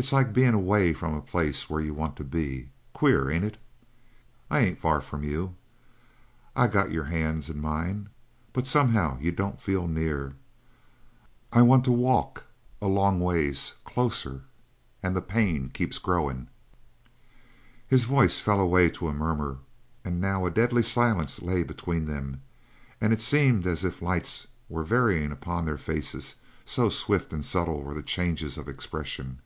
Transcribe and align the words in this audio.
It's 0.00 0.14
like 0.14 0.32
bein' 0.32 0.54
away 0.54 0.94
from 0.94 1.12
a 1.14 1.20
place 1.20 1.68
where 1.68 1.82
you 1.82 1.92
want 1.92 2.16
to 2.16 2.24
be. 2.24 2.70
Queer, 2.94 3.30
ain't 3.30 3.44
it? 3.44 3.58
I 4.50 4.60
ain't 4.60 4.78
far 4.80 5.02
from 5.02 5.22
you. 5.22 5.56
I've 6.56 6.72
got 6.72 6.90
your 6.90 7.04
hands 7.04 7.50
in 7.50 7.60
mine, 7.60 8.08
but 8.54 8.66
somehow 8.66 9.18
you 9.20 9.30
don't 9.30 9.60
feel 9.60 9.86
near. 9.86 10.32
I 11.52 11.60
want 11.60 11.84
to 11.84 11.92
walk 11.92 12.44
a 12.80 12.86
long 12.88 13.20
ways 13.20 13.74
closer. 13.84 14.44
And 15.02 15.14
the 15.14 15.20
pain 15.20 15.68
keeps 15.68 15.98
growin'." 15.98 16.48
His 17.86 18.04
voice 18.04 18.40
fell 18.40 18.58
away 18.60 18.88
to 18.92 19.08
a 19.08 19.12
murmur, 19.12 19.58
and 20.02 20.18
now 20.18 20.46
a 20.46 20.50
deadly 20.50 20.82
silence 20.82 21.42
lay 21.42 21.62
between 21.62 22.06
them, 22.06 22.40
and 23.02 23.12
it 23.12 23.20
seemed 23.20 23.66
as 23.66 23.84
if 23.84 24.00
lights 24.00 24.46
were 24.70 24.82
varying 24.82 25.30
upon 25.30 25.66
their 25.66 25.76
faces, 25.76 26.36
so 26.64 26.88
swift 26.88 27.34
and 27.34 27.44
subtle 27.44 27.82
were 27.82 27.92
the 27.92 28.02
changes 28.02 28.56
of 28.56 28.66
expression. 28.66 29.42